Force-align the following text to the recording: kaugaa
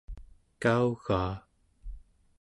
kaugaa 0.63 1.33